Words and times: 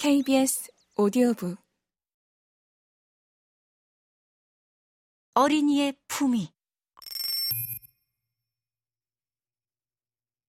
KBS 0.00 0.72
오디오북 0.96 1.58
어린이의 5.34 5.94
품위 6.08 6.54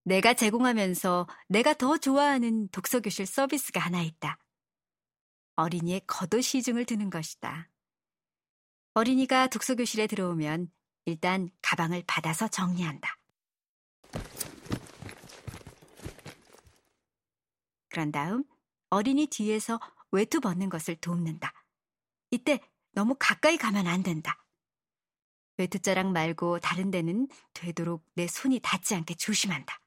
내가 0.03 0.33
제공하면서 0.35 1.27
내가 1.49 1.73
더 1.73 1.97
좋아하는 1.97 2.69
독서교실 2.69 3.25
서비스가 3.25 3.81
하나 3.81 4.01
있다. 4.01 4.39
어린이의 5.57 6.03
겉옷 6.07 6.41
시중을 6.41 6.85
두는 6.85 7.09
것이다. 7.09 7.69
어린이가 8.93 9.47
독서교실에 9.47 10.07
들어오면 10.07 10.71
일단 11.03 11.49
가방을 11.61 12.05
받아서 12.07 12.47
정리한다. 12.47 13.17
그런 17.89 18.13
다음 18.13 18.45
어린이 18.91 19.25
뒤에서 19.27 19.79
외투 20.11 20.41
벗는 20.41 20.69
것을 20.69 20.97
돕는다. 20.97 21.53
이때 22.29 22.59
너무 22.91 23.15
가까이 23.17 23.57
가면 23.57 23.87
안 23.87 24.03
된다. 24.03 24.45
외투자락 25.57 26.11
말고 26.11 26.59
다른 26.59 26.91
데는 26.91 27.29
되도록 27.53 28.05
내 28.15 28.27
손이 28.27 28.59
닿지 28.59 28.93
않게 28.95 29.15
조심한다. 29.15 29.81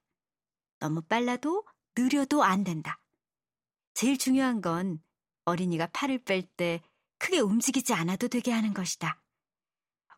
너무 0.78 1.02
빨라도 1.02 1.66
느려도 1.94 2.42
안 2.42 2.64
된다. 2.64 2.98
제일 3.92 4.16
중요한 4.16 4.62
건 4.62 5.02
어린이가 5.44 5.88
팔을 5.88 6.24
뺄 6.24 6.42
때 6.56 6.82
크게 7.18 7.40
움직이지 7.40 7.92
않아도 7.92 8.28
되게 8.28 8.52
하는 8.52 8.72
것이다. 8.72 9.20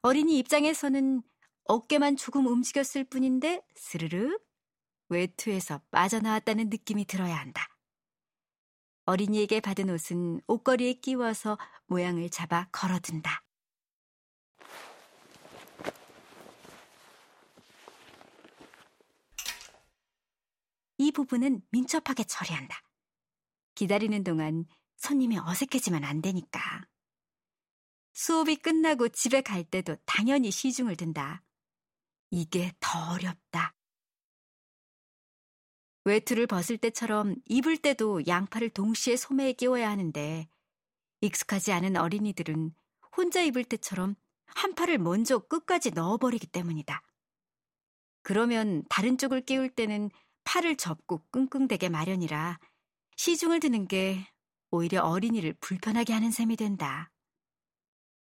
어린이 0.02 0.38
입장에서는 0.38 1.22
어깨만 1.64 2.16
조금 2.16 2.46
움직였을 2.46 3.02
뿐인데 3.02 3.66
스르륵 3.74 4.40
외투에서 5.08 5.80
빠져나왔다는 5.90 6.68
느낌이 6.68 7.06
들어야 7.06 7.36
한다. 7.36 7.75
어린이에게 9.06 9.60
받은 9.60 9.88
옷은 9.88 10.40
옷걸이에 10.48 10.94
끼워서 10.94 11.56
모양을 11.86 12.28
잡아 12.28 12.68
걸어둔다. 12.72 13.44
이 20.98 21.12
부분은 21.12 21.62
민첩하게 21.70 22.24
처리한다. 22.24 22.82
기다리는 23.76 24.24
동안 24.24 24.64
손님이 24.96 25.38
어색해지면 25.38 26.02
안 26.02 26.20
되니까. 26.20 26.88
수업이 28.12 28.56
끝나고 28.56 29.10
집에 29.10 29.40
갈 29.40 29.62
때도 29.62 29.96
당연히 30.04 30.50
시중을 30.50 30.96
든다. 30.96 31.44
이게 32.30 32.72
더 32.80 33.12
어렵다. 33.12 33.75
외투를 36.06 36.46
벗을 36.46 36.78
때처럼 36.78 37.34
입을 37.46 37.78
때도 37.78 38.28
양팔을 38.28 38.70
동시에 38.70 39.16
소매에 39.16 39.54
끼워야 39.54 39.90
하는데 39.90 40.48
익숙하지 41.20 41.72
않은 41.72 41.96
어린이들은 41.96 42.72
혼자 43.16 43.42
입을 43.42 43.64
때처럼 43.64 44.14
한 44.46 44.76
팔을 44.76 44.98
먼저 44.98 45.40
끝까지 45.40 45.90
넣어버리기 45.90 46.46
때문이다. 46.46 47.02
그러면 48.22 48.84
다른 48.88 49.18
쪽을 49.18 49.40
끼울 49.40 49.68
때는 49.68 50.10
팔을 50.44 50.76
접고 50.76 51.26
끙끙대게 51.32 51.88
마련이라 51.88 52.60
시중을 53.16 53.58
드는 53.58 53.88
게 53.88 54.28
오히려 54.70 55.02
어린이를 55.02 55.54
불편하게 55.54 56.12
하는 56.12 56.30
셈이 56.30 56.54
된다. 56.54 57.10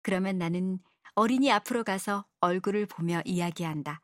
그러면 0.03 0.39
나는 0.39 0.81
어린이 1.15 1.53
앞으로 1.53 1.85
가서 1.85 2.27
얼굴을 2.41 2.87
보며 2.87 3.23
이야기한다. 3.25 4.03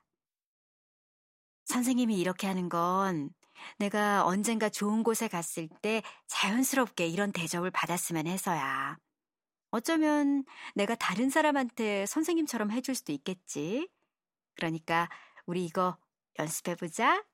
선생님이 1.64 2.17
이렇게 2.20 2.47
하는 2.47 2.69
건 2.69 3.30
내가 3.78 4.24
언젠가 4.24 4.68
좋은 4.68 5.02
곳에 5.02 5.28
갔을 5.28 5.68
때 5.82 6.02
자연스럽게 6.26 7.06
이런 7.06 7.32
대접을 7.32 7.70
받았으면 7.70 8.26
해서야. 8.26 8.98
어쩌면 9.70 10.44
내가 10.74 10.94
다른 10.94 11.30
사람한테 11.30 12.06
선생님처럼 12.06 12.70
해줄 12.70 12.95
수도 12.95 13.12
있겠지. 13.12 13.89
그러니까 14.55 15.08
우리 15.46 15.64
이거 15.64 15.98
연습해보자. 16.39 17.24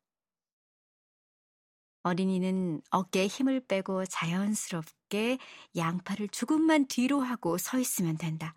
어린이는 2.03 2.83
어깨에 2.91 3.29
힘을 3.29 3.61
빼고 3.67 4.07
자연스럽게 4.07 5.39
양팔을 5.77 6.29
조금만 6.29 6.87
뒤로 6.89 7.21
하고 7.21 7.59
서 7.59 7.79
있으면 7.79 8.17
된다. 8.17 8.55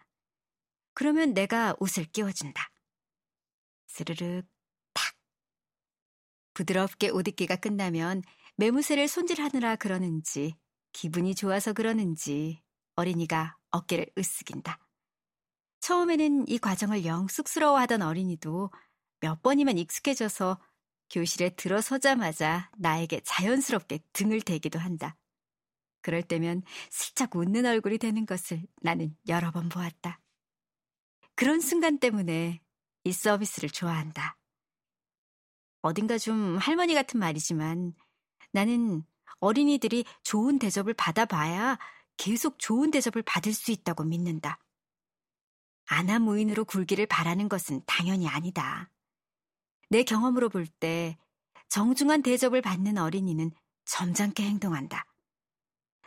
그러면 0.94 1.34
내가 1.34 1.76
옷을 1.80 2.06
끼워준다. 2.06 2.72
스르륵 3.88 4.55
부드럽게 6.56 7.10
옷 7.10 7.28
입기가 7.28 7.56
끝나면 7.56 8.24
매무새를 8.56 9.08
손질하느라 9.08 9.76
그러는지 9.76 10.56
기분이 10.94 11.36
좋아서 11.36 11.74
그러는지 11.74 12.64
어린이가 12.96 13.58
어깨를 13.72 14.08
으쓱인다. 14.18 14.78
처음에는 15.82 16.48
이 16.48 16.58
과정을 16.58 17.06
영 17.06 17.28
쑥스러워하던 17.28 18.02
어린이도 18.02 18.72
몇 19.20 19.44
번이면 19.44 19.78
익숙해져서 19.78 20.60
교실에 21.12 21.50
들어서자마자 21.50 22.72
나에게 22.78 23.22
자연스럽게 23.24 24.00
등을 24.14 24.42
대기도 24.42 24.80
한다. 24.80 25.16
그럴 26.02 26.24
때면 26.24 26.64
슬쩍 26.90 27.36
웃는 27.36 27.66
얼굴이 27.66 27.98
되는 27.98 28.26
것을 28.26 28.66
나는 28.82 29.16
여러 29.28 29.52
번 29.52 29.70
보았다. 29.70 30.20
그런 31.36 31.60
순간 31.60 32.00
때문에 32.00 32.62
이 33.04 33.12
서비스를 33.12 33.70
좋아한다. 33.70 34.38
어딘가 35.86 36.18
좀 36.18 36.58
할머니 36.58 36.96
같은 36.96 37.20
말이지만 37.20 37.94
나는 38.52 39.04
어린이들이 39.40 40.04
좋은 40.24 40.58
대접을 40.58 40.96
받아봐야 40.96 41.78
계속 42.18 42.58
좋은 42.58 42.90
대접을 42.90 43.22
받을 43.22 43.54
수 43.54 43.72
있다고 43.72 44.04
믿는다. 44.04 44.58
아나무인으로 45.86 46.66
굴기를 46.66 47.06
바라는 47.06 47.50
것은 47.50 47.84
당연히 47.86 48.28
아니다. 48.28 48.90
내 49.90 50.02
경험으로 50.02 50.50
볼 50.50 50.66
때 50.66 51.20
정중한 51.70 52.24
대접을 52.24 52.64
받는 52.64 52.98
어린이는 52.98 53.52
점잖게 53.86 54.42
행동한다. 54.42 55.06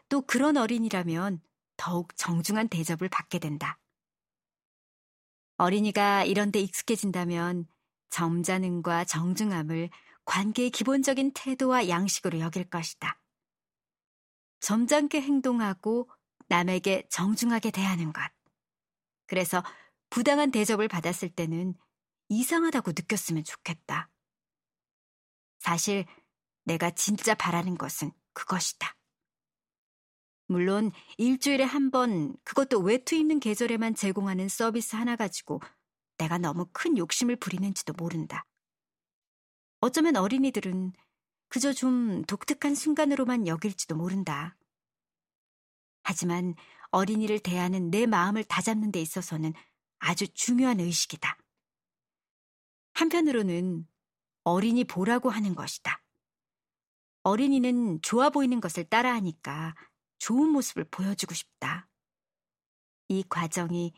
또 0.09 0.23
그런 0.23 0.57
어린이라면 0.57 1.41
더욱 1.77 2.17
정중한 2.17 2.67
대접을 2.67 3.09
받게 3.09 3.39
된다. 3.39 3.79
어린이가 5.57 6.25
이런 6.25 6.51
데 6.51 6.59
익숙해진다면 6.59 7.69
점잖음과 8.11 9.05
정중함을 9.05 9.91
관계의 10.25 10.71
기본적인 10.71 11.33
태도와 11.35 11.89
양식으로 11.89 12.41
여길 12.41 12.69
것이다. 12.69 13.21
점잖게 14.61 15.21
행동하고 15.23 16.11
남에게 16.49 17.07
정중하게 17.11 17.71
대하는 17.71 18.13
것. 18.13 18.23
그래서 19.27 19.63
부당한 20.11 20.51
대접을 20.51 20.89
받았을 20.89 21.29
때는 21.31 21.75
이상하다고 22.29 22.93
느꼈으면 22.93 23.45
좋겠다. 23.45 24.11
사실 25.59 26.07
내가 26.65 26.91
진짜 26.91 27.35
바라는 27.35 27.77
것은 27.77 28.13
그것이다. 28.33 28.95
물론 30.47 30.93
일주일에 31.19 31.65
한 31.65 31.91
번, 31.91 32.35
그것도 32.45 32.81
외투 32.81 33.15
입는 33.15 33.39
계절에만 33.39 33.95
제공하는 33.95 34.49
서비스 34.49 34.97
하나 34.97 35.15
가지고 35.15 35.61
내가 36.19 36.39
너무 36.39 36.67
큰 36.73 36.99
욕심을 36.99 37.37
부리는지도 37.37 37.95
모른다. 37.95 38.45
어쩌면 39.81 40.17
어린이들은 40.17 40.93
그저 41.49 41.73
좀 41.73 42.23
독특한 42.25 42.75
순간으로만 42.75 43.47
여길지도 43.47 43.97
모른다. 43.97 44.57
하지만 46.03 46.55
어린이를 46.91 47.39
대하는 47.39 47.91
내 47.91 48.07
마음을 48.07 48.45
다잡는 48.45 48.93
데 48.93 49.01
있어서는 49.01 49.53
아주 49.99 50.29
중요한 50.35 50.81
의식이다. 50.81 51.39
한편으로는 52.95 53.87
어린이 54.45 54.85
보라고 54.85 55.31
하는 55.31 55.55
것이다. 55.55 56.03
어린이는 57.23 58.01
좋아 58.03 58.31
보이는 58.31 58.61
것을 58.61 58.85
따라하니까 58.85 59.75
좋은 60.19 60.49
모습을 60.51 60.85
보여주고 60.85 61.35
싶다. 61.35 61.89
이 63.09 63.23
과정이 63.29 63.93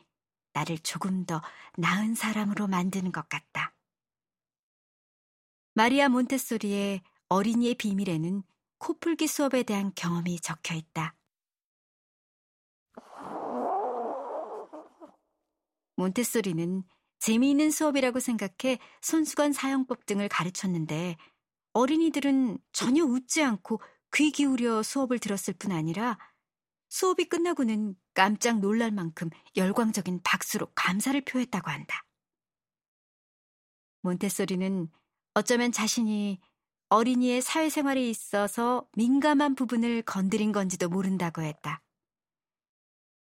나를 0.53 0.79
조금 0.79 1.25
더 1.25 1.43
나은 1.77 2.15
사람으로 2.15 2.67
만드는 2.67 3.13
것 3.13 3.29
같다. 3.29 3.75
마리아 5.75 6.09
몬테소리의 6.09 7.03
어린이의 7.29 7.75
비밀에는 7.77 8.43
코풀기 8.79 9.27
수업에 9.27 9.63
대한 9.63 9.93
경험이 9.95 10.41
적혀 10.41 10.75
있다. 10.75 11.15
몬테소리는 15.97 16.83
재미있는 17.19 17.71
수업이라고 17.71 18.19
생각해 18.21 18.79
손수건 19.03 19.53
사용법 19.53 20.07
등을 20.07 20.29
가르쳤는데 20.29 21.17
어린이들은 21.75 22.59
전혀 22.73 23.05
웃지 23.05 23.43
않고 23.43 23.81
귀 24.15 24.33
기울여 24.33 24.83
수업을 24.83 25.19
들었을 25.19 25.55
뿐 25.55 25.71
아니라 25.73 26.19
수업이 26.91 27.25
끝나고는 27.27 27.95
깜짝 28.15 28.59
놀랄 28.59 28.91
만큼 28.91 29.31
열광적인 29.57 30.21
박수로 30.23 30.67
감사를 30.75 31.19
표했다고 31.23 31.71
한다. 31.71 32.05
몬테소리는 34.03 34.89
어쩌면 35.35 35.73
자신이 35.73 36.41
어린이의 36.89 37.41
사회생활에 37.41 38.03
있어서 38.09 38.89
민감한 38.97 39.55
부분을 39.55 40.03
건드린 40.03 40.51
건지도 40.51 40.89
모른다고 40.89 41.43
했다. 41.43 41.83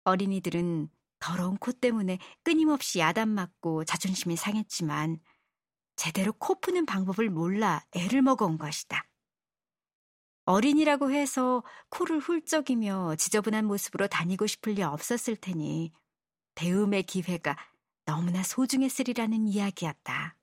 어린이들은 0.04 0.88
더러운 1.18 1.58
코 1.58 1.72
때문에 1.72 2.18
끊임없이 2.42 3.00
야단맞고 3.00 3.84
자존심이 3.84 4.36
상했지만 4.36 5.20
제대로 5.96 6.32
코 6.32 6.58
푸는 6.58 6.86
방법을 6.86 7.28
몰라 7.28 7.84
애를 7.92 8.22
먹어온 8.22 8.56
것이다. 8.56 9.09
어린이라고 10.50 11.12
해서 11.12 11.62
코를 11.90 12.18
훌쩍이며 12.18 13.14
지저분한 13.14 13.66
모습으로 13.66 14.08
다니고 14.08 14.48
싶을 14.48 14.72
리 14.72 14.82
없었을 14.82 15.36
테니 15.36 15.92
배움의 16.56 17.04
기회가 17.04 17.56
너무나 18.04 18.42
소중했으리라는 18.42 19.46
이야기였다. 19.46 20.36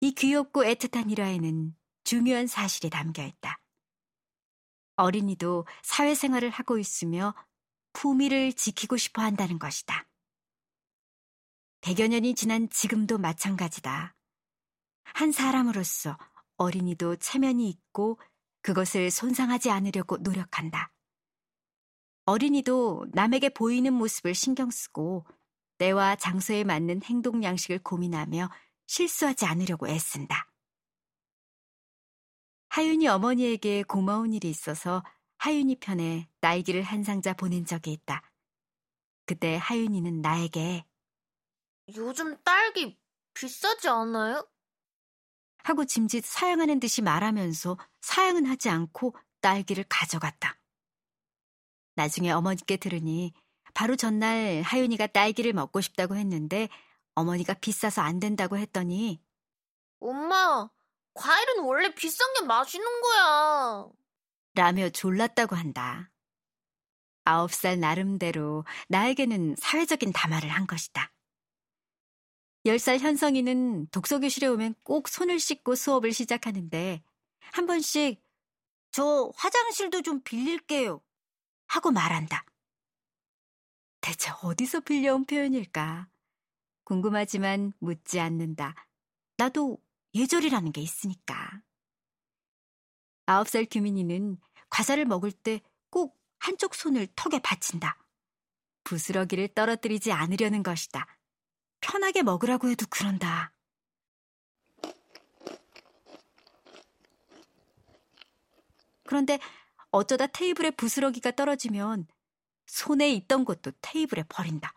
이 0.00 0.12
귀엽고 0.12 0.64
애틋한 0.64 1.10
일화에는 1.10 1.74
중요한 2.04 2.46
사실이 2.46 2.90
담겨 2.90 3.24
있다. 3.24 3.58
어린이도 4.96 5.66
사회생활을 5.82 6.50
하고 6.50 6.76
있으며 6.76 7.34
품위를 7.94 8.52
지키고 8.52 8.98
싶어 8.98 9.22
한다는 9.22 9.58
것이다. 9.58 10.06
대여 11.80 12.06
년이 12.06 12.34
지난 12.34 12.68
지금도 12.68 13.16
마찬가지다. 13.16 14.14
한 15.04 15.32
사람으로서 15.32 16.18
어린이도 16.58 17.16
체면이 17.16 17.68
있고 17.70 18.18
그것을 18.62 19.10
손상하지 19.10 19.70
않으려고 19.70 20.16
노력한다. 20.18 20.92
어린이도 22.24 23.06
남에게 23.12 23.48
보이는 23.48 23.92
모습을 23.92 24.34
신경 24.34 24.70
쓰고 24.70 25.26
때와 25.78 26.16
장소에 26.16 26.62
맞는 26.64 27.02
행동 27.02 27.42
양식을 27.42 27.80
고민하며 27.80 28.48
실수하지 28.86 29.46
않으려고 29.46 29.88
애쓴다. 29.88 30.48
하윤이 32.68 33.08
어머니에게 33.08 33.82
고마운 33.82 34.32
일이 34.32 34.48
있어서 34.48 35.02
하윤이 35.38 35.76
편에 35.80 36.28
딸기를 36.40 36.82
한 36.82 37.02
상자 37.02 37.32
보낸 37.32 37.66
적이 37.66 37.92
있다. 37.92 38.22
그때 39.26 39.56
하윤이는 39.56 40.20
나에게 40.20 40.84
요즘 41.96 42.40
딸기 42.44 42.98
비싸지 43.34 43.88
않아요? 43.88 44.46
하고 45.64 45.84
짐짓 45.84 46.24
사양하는 46.24 46.80
듯이 46.80 47.02
말하면서 47.02 47.78
사양은 48.00 48.46
하지 48.46 48.68
않고 48.68 49.14
딸기를 49.40 49.84
가져갔다. 49.88 50.58
나중에 51.94 52.30
어머니께 52.30 52.76
들으니 52.76 53.32
바로 53.74 53.96
전날 53.96 54.62
하윤이가 54.62 55.08
딸기를 55.08 55.52
먹고 55.52 55.80
싶다고 55.80 56.16
했는데 56.16 56.68
어머니가 57.14 57.54
비싸서 57.54 58.02
안 58.02 58.20
된다고 58.20 58.56
했더니 58.56 59.22
엄마, 60.00 60.68
과일은 61.14 61.60
원래 61.60 61.94
비싼 61.94 62.26
게 62.34 62.44
맛있는 62.44 63.00
거야. 63.02 63.86
라며 64.54 64.88
졸랐다고 64.90 65.54
한다. 65.54 66.10
아홉 67.24 67.52
살 67.52 67.78
나름대로 67.78 68.64
나에게는 68.88 69.56
사회적인 69.58 70.12
담화를 70.12 70.48
한 70.48 70.66
것이다. 70.66 71.11
열살 72.64 72.98
현성이는 72.98 73.88
독서교실에 73.88 74.46
오면 74.46 74.74
꼭 74.82 75.08
손을 75.08 75.40
씻고 75.40 75.74
수업을 75.74 76.12
시작하는데 76.12 77.02
한 77.52 77.66
번씩 77.66 78.22
저 78.92 79.32
화장실도 79.34 80.02
좀 80.02 80.20
빌릴게요 80.22 81.02
하고 81.66 81.90
말한다. 81.90 82.44
대체 84.00 84.30
어디서 84.42 84.80
빌려온 84.80 85.24
표현일까? 85.24 86.08
궁금하지만 86.84 87.72
묻지 87.78 88.20
않는다. 88.20 88.74
나도 89.36 89.78
예절이라는 90.14 90.72
게 90.72 90.80
있으니까. 90.80 91.62
아홉 93.26 93.48
살 93.48 93.66
규민이는 93.70 94.38
과자를 94.68 95.04
먹을 95.04 95.32
때 95.32 95.60
꼭 95.92 96.18
한쪽 96.38 96.74
손을 96.74 97.06
턱에 97.14 97.40
받친다. 97.40 98.02
부스러기를 98.82 99.48
떨어뜨리지 99.48 100.10
않으려는 100.10 100.62
것이다. 100.64 101.06
편하게 101.82 102.22
먹으라고 102.22 102.70
해도 102.70 102.86
그런다. 102.88 103.52
그런데 109.04 109.38
어쩌다 109.90 110.26
테이블에 110.26 110.70
부스러기가 110.70 111.32
떨어지면 111.32 112.06
손에 112.66 113.10
있던 113.10 113.44
것도 113.44 113.72
테이블에 113.82 114.22
버린다. 114.26 114.72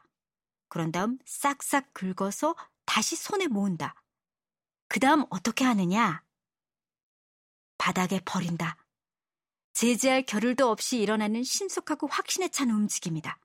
그런 0.68 0.92
다음 0.92 1.18
싹싹 1.26 1.94
긁어서 1.94 2.54
다시 2.86 3.16
손에 3.16 3.48
모은다. 3.48 3.96
그 4.90 5.00
다음 5.00 5.24
어떻게 5.30 5.64
하느냐? 5.64 6.22
바닥에 7.78 8.20
버린다. 8.26 8.78
제지할 9.74 10.24
겨를도 10.26 10.70
없이 10.70 10.98
일어나는 11.00 11.44
신속하고 11.44 12.08
확신에 12.08 12.50
찬 12.50 12.70
움직임이다. 12.70 13.40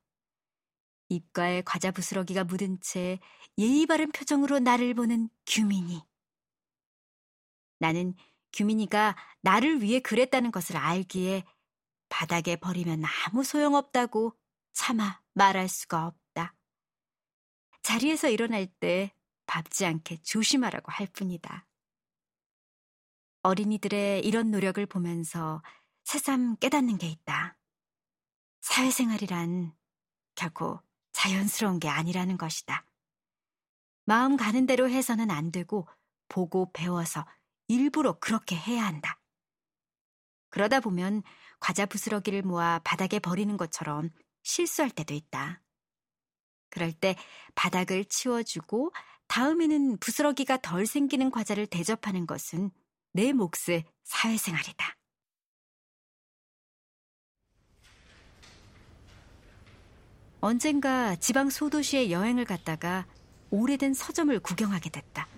입가에 1.10 1.62
과자 1.62 1.90
부스러기가 1.90 2.44
묻은 2.44 2.80
채 2.80 3.18
예의 3.58 3.86
바른 3.86 4.10
표정으로 4.10 4.60
나를 4.60 4.94
보는 4.94 5.28
규민이. 5.46 6.02
나는 7.78 8.14
규민이가 8.52 9.16
나를 9.42 9.82
위해 9.82 10.00
그랬다는 10.00 10.50
것을 10.50 10.76
알기에 10.76 11.44
바닥에 12.08 12.56
버리면 12.56 13.02
아무 13.26 13.44
소용없다고 13.44 14.36
차마 14.72 15.20
말할 15.34 15.68
수가 15.68 16.06
없다. 16.06 16.54
자리에서 17.82 18.28
일어날 18.28 18.66
때 18.66 19.14
밟지 19.46 19.84
않게 19.84 20.22
조심하라고 20.22 20.92
할 20.92 21.06
뿐이다. 21.08 21.66
어린이들의 23.42 24.24
이런 24.24 24.50
노력을 24.50 24.84
보면서 24.86 25.62
새삼 26.04 26.56
깨닫는 26.56 26.98
게 26.98 27.08
있다. 27.08 27.56
사회생활이란 28.60 29.74
결코 30.34 30.80
자연스러운 31.20 31.80
게 31.80 31.88
아니라는 31.90 32.38
것이다. 32.38 32.86
마음 34.06 34.38
가는 34.38 34.64
대로 34.64 34.88
해서는 34.88 35.30
안 35.30 35.52
되고 35.52 35.86
보고 36.28 36.72
배워서 36.72 37.26
일부러 37.68 38.18
그렇게 38.18 38.56
해야 38.56 38.86
한다. 38.86 39.20
그러다 40.48 40.80
보면 40.80 41.22
과자 41.60 41.84
부스러기를 41.84 42.40
모아 42.40 42.80
바닥에 42.84 43.18
버리는 43.18 43.54
것처럼 43.58 44.08
실수할 44.42 44.90
때도 44.90 45.12
있다. 45.12 45.62
그럴 46.70 46.90
때 46.90 47.16
바닥을 47.54 48.06
치워주고 48.06 48.90
다음에는 49.26 49.98
부스러기가 49.98 50.56
덜 50.62 50.86
생기는 50.86 51.30
과자를 51.30 51.66
대접하는 51.66 52.26
것은 52.26 52.70
내 53.12 53.34
몫의 53.34 53.84
사회생활이다. 54.04 54.96
언젠가 60.42 61.16
지방 61.16 61.50
소도시에 61.50 62.10
여행을 62.10 62.46
갔다가 62.46 63.04
오래된 63.50 63.92
서점을 63.92 64.38
구경하게 64.40 64.88
됐다. 64.88 65.28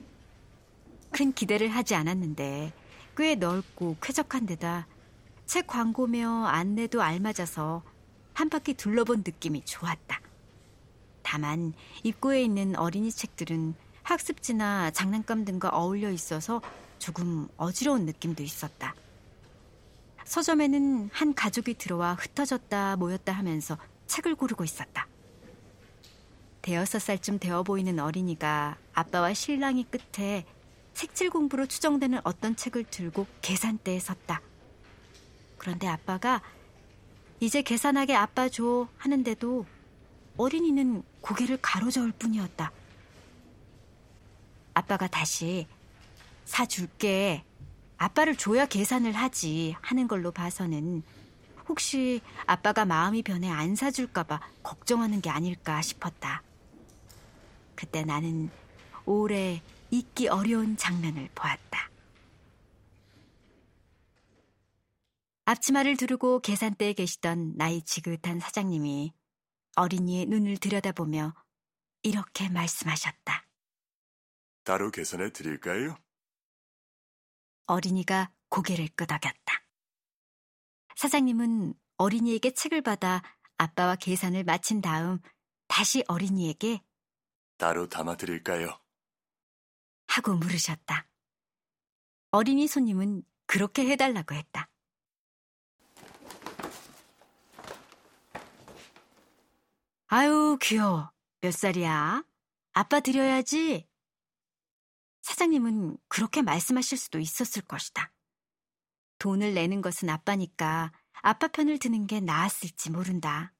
큰 1.11 1.33
기대를 1.33 1.69
하지 1.69 1.97
않았는데 1.97 2.73
꽤 3.17 3.35
넓고 3.35 3.97
쾌적한 4.01 4.47
데다 4.47 4.87
책 5.45 5.67
광고며 5.67 6.45
안내도 6.47 7.03
알맞아서 7.03 7.83
한 8.33 8.49
바퀴 8.49 8.75
둘러본 8.75 9.19
느낌이 9.27 9.65
좋았다. 9.65 10.21
다만 11.23 11.75
입구에 12.05 12.43
있는 12.43 12.77
어린이 12.77 13.11
책들은 13.11 13.75
학습지나 14.05 14.93
장난감 14.93 15.45
등과 15.45 15.71
어울려 15.71 16.11
있어서 16.11 16.63
조금 16.99 17.49
어지러운 17.57 18.07
느낌도 18.07 18.43
있었다. 18.43 18.95
서점에는 20.25 21.11
한 21.13 21.35
가족이 21.35 21.75
들어와 21.75 22.15
흩어졌다 22.15 22.97
모였다 22.97 23.33
하면서 23.33 23.77
책을 24.13 24.35
고르고 24.35 24.63
있었다. 24.63 25.09
대여섯 26.61 27.01
살쯤 27.01 27.39
되어 27.39 27.63
보이는 27.63 27.99
어린이가 27.99 28.77
아빠와 28.93 29.33
신랑이 29.33 29.85
끝에 29.85 30.45
색칠 30.93 31.31
공부로 31.31 31.65
추정되는 31.65 32.21
어떤 32.23 32.55
책을 32.55 32.85
들고 32.85 33.27
계산대에 33.41 33.99
섰다. 33.99 34.43
그런데 35.57 35.89
아빠가 35.89 36.43
이제 37.41 37.63
계산하게 37.63 38.15
아빠 38.15 38.51
줘 38.51 38.87
하는데도 38.99 39.65
어린이는 40.37 41.03
고개를 41.23 41.59
가로저을 41.63 42.13
뿐이었다. 42.13 42.71
아빠가 44.75 45.07
다시 45.07 45.67
사줄게. 46.45 47.45
아빠를 47.97 48.37
줘야 48.37 48.67
계산을 48.67 49.13
하지 49.13 49.75
하는 49.81 50.07
걸로 50.07 50.33
봐서는 50.33 51.03
혹시 51.73 52.21
아빠가 52.45 52.85
마음이 52.85 53.23
변해 53.23 53.49
안 53.49 53.75
사줄까봐 53.75 54.41
걱정하는 54.63 55.23
게 55.23 55.31
아닐까 55.31 55.81
싶었다. 55.81 56.43
그때 57.75 58.05
나는 58.05 58.51
오래 59.07 59.63
잊기 59.91 60.29
어려운 60.29 60.77
장면을 60.77 61.31
보았다. 61.35 61.91
앞치마를 65.47 65.97
두르고 65.97 66.41
계산대에 66.41 66.93
계시던 66.93 67.57
나이 67.57 67.81
지긋한 67.81 68.39
사장님이 68.39 69.15
어린이의 69.77 70.27
눈을 70.27 70.59
들여다보며 70.59 71.33
이렇게 72.03 72.51
말씀하셨다. 72.51 73.47
따로 74.63 74.91
계산해 74.91 75.31
드릴까요? 75.31 75.97
어린이가 77.65 78.31
고개를 78.51 78.89
끄덕였다. 78.95 79.62
사장님은 80.97 81.75
어린이에게 81.97 82.53
책을 82.53 82.83
받아 82.83 83.23
아빠와 83.59 83.97
계산을 83.97 84.45
마친 84.45 84.81
다음 84.81 85.21
다시 85.69 86.05
어린이에게 86.09 86.83
따로 87.57 87.89
담아드릴까요? 87.89 88.79
하고 90.09 90.35
물으셨다. 90.35 91.09
어린이 92.33 92.67
손님은 92.67 93.23
그렇게 93.47 93.87
해달라고 93.89 94.35
했다. 94.35 94.69
아유, 100.09 100.59
귀여워. 100.61 101.11
몇 101.41 101.53
살이야? 101.53 102.25
아빠 102.73 103.01
드려야지. 103.01 103.89
사장님은 105.23 105.97
그렇게 106.09 106.43
말씀하실 106.43 106.99
수도 106.99 107.19
있었을 107.19 107.63
것이다. 107.63 108.13
돈을 109.23 109.55
내는 109.55 109.83
것은 109.83 110.11
아빠니까 110.11 110.91
아빠 111.21 111.47
편을 111.47 111.79
드는 111.79 112.09
게 112.09 112.19
나았을지 112.19 112.91
모른다. 112.91 113.55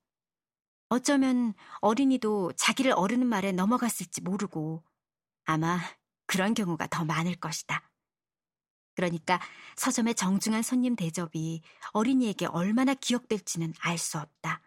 어쩌면 0.89 1.55
어린이도 1.81 2.55
자기를 2.57 2.91
어르는 2.91 3.29
말에 3.29 3.53
넘어갔을지 3.53 4.23
모르고 4.23 4.83
아마 5.45 5.79
그런 6.27 6.55
경우가 6.55 6.89
더 6.89 7.05
많을 7.05 7.37
것이다. 7.37 7.89
그러니까 8.97 9.41
서점의 9.77 10.17
정중한 10.17 10.63
손님 10.63 10.97
대접이 10.97 11.63
어린이에게 11.93 12.47
얼마나 12.47 12.95
기억될지는 12.95 13.73
알 13.79 13.99
수 13.99 14.19
없다. 14.19 14.63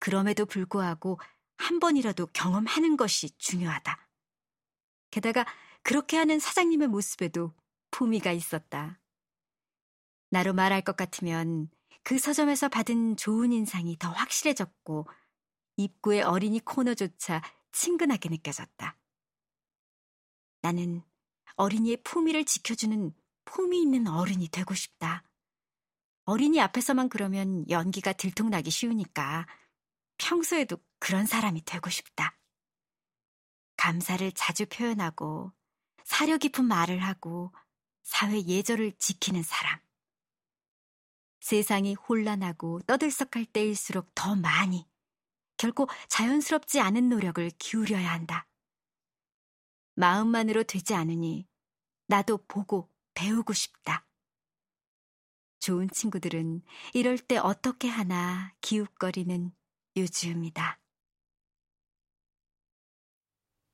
그럼에도 0.00 0.44
불구하고 0.44 1.20
한 1.56 1.78
번이라도 1.78 2.26
경험하는 2.32 2.96
것이 2.96 3.30
중요하다. 3.38 4.08
게다가 5.12 5.46
그렇게 5.84 6.16
하는 6.16 6.40
사장님의 6.40 6.88
모습에도 6.88 7.54
품위가 7.92 8.32
있었다. 8.32 8.98
나로 10.34 10.52
말할 10.52 10.82
것 10.82 10.96
같으면 10.96 11.70
그 12.02 12.18
서점에서 12.18 12.68
받은 12.68 13.16
좋은 13.16 13.52
인상이 13.52 13.96
더 14.00 14.10
확실해졌고 14.10 15.06
입구의 15.76 16.22
어린이 16.22 16.58
코너조차 16.58 17.40
친근하게 17.70 18.30
느껴졌다. 18.30 18.98
나는 20.60 21.04
어린이의 21.54 22.02
품위를 22.02 22.46
지켜주는 22.46 23.14
품위 23.44 23.80
있는 23.80 24.08
어른이 24.08 24.48
되고 24.48 24.74
싶다. 24.74 25.22
어린이 26.24 26.60
앞에서만 26.60 27.10
그러면 27.10 27.64
연기가 27.70 28.12
들통나기 28.12 28.72
쉬우니까 28.72 29.46
평소에도 30.18 30.78
그런 30.98 31.26
사람이 31.26 31.64
되고 31.64 31.88
싶다. 31.90 32.36
감사를 33.76 34.32
자주 34.32 34.66
표현하고 34.66 35.52
사려 36.02 36.38
깊은 36.38 36.64
말을 36.64 37.04
하고 37.04 37.54
사회 38.02 38.42
예절을 38.44 38.94
지키는 38.98 39.44
사람. 39.44 39.78
세상이 41.44 41.92
혼란하고 41.92 42.80
떠들썩할 42.86 43.44
때일수록 43.44 44.14
더 44.14 44.34
많이, 44.34 44.88
결코 45.58 45.86
자연스럽지 46.08 46.80
않은 46.80 47.10
노력을 47.10 47.50
기울여야 47.58 48.10
한다. 48.10 48.48
마음만으로 49.94 50.62
되지 50.62 50.94
않으니 50.94 51.46
나도 52.06 52.46
보고 52.48 52.90
배우고 53.12 53.52
싶다. 53.52 54.06
좋은 55.60 55.90
친구들은 55.90 56.62
이럴 56.94 57.18
때 57.18 57.36
어떻게 57.36 57.88
하나 57.88 58.54
기웃거리는 58.62 59.52
요즘이다. 59.98 60.80